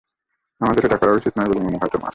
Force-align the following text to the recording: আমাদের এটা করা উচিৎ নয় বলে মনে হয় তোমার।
আমাদের 0.61 0.83
এটা 0.85 0.97
করা 0.97 1.11
উচিৎ 1.11 1.33
নয় 1.37 1.49
বলে 1.49 1.61
মনে 1.61 1.77
হয় 1.77 1.89
তোমার। 1.89 2.09